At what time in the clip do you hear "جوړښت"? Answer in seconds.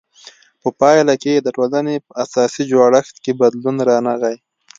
2.71-3.15